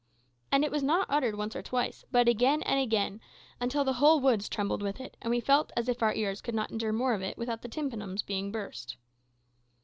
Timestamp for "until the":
3.59-3.93